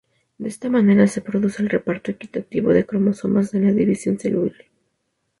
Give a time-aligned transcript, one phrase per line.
[0.39, 4.55] De esta manera se produce el reparto equitativo de cromosomas en la división celular.